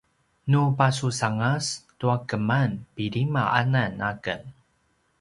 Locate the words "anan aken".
3.61-4.41